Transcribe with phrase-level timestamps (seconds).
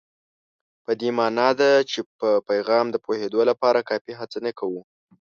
[0.83, 4.81] په دې مانا ده چې په پیغام د پوهېدو لپاره کافي هڅه نه کوو.